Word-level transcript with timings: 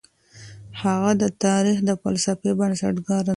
هغه 0.81 1.11
د 1.21 1.23
تاريخ 1.43 1.77
د 1.87 1.91
فلسفې 2.01 2.51
بنسټګر 2.59 3.21
دی. 3.25 3.29